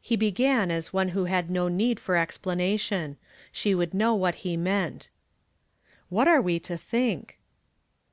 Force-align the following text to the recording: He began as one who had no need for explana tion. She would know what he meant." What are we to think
He 0.00 0.14
began 0.14 0.70
as 0.70 0.92
one 0.92 1.08
who 1.08 1.24
had 1.24 1.50
no 1.50 1.66
need 1.66 1.98
for 1.98 2.14
explana 2.14 2.78
tion. 2.78 3.16
She 3.50 3.74
would 3.74 3.92
know 3.92 4.14
what 4.14 4.36
he 4.46 4.56
meant." 4.56 5.08
What 6.08 6.28
are 6.28 6.40
we 6.40 6.60
to 6.60 6.78
think 6.78 7.36